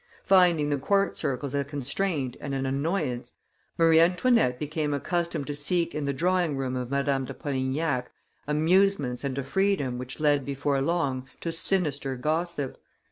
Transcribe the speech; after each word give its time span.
Finding 0.23 0.69
the 0.69 0.79
court 0.79 1.15
circles 1.15 1.53
a 1.53 1.63
constraint 1.63 2.35
and 2.41 2.55
an 2.55 2.65
annoyance, 2.65 3.33
Marie 3.77 3.99
Antoinette 3.99 4.57
became 4.57 4.95
accustomed 4.95 5.45
to 5.45 5.53
seek 5.53 5.93
in 5.93 6.05
the 6.05 6.11
drawing 6.11 6.57
room 6.57 6.75
of 6.75 6.89
Madame 6.89 7.25
de 7.25 7.35
Polignac 7.35 8.09
amusements 8.47 9.23
and 9.23 9.37
a 9.37 9.43
freedom 9.43 9.99
which 9.99 10.19
led 10.19 10.43
before 10.43 10.81
long 10.81 11.27
to 11.39 11.51
sinister 11.51 12.15
gossip. 12.15 12.79